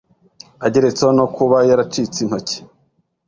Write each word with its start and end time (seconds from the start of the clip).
ageretseho 0.65 1.11
no 1.19 1.25
kuba 1.35 1.57
yaracitse 1.69 2.17
intoki 2.21 2.57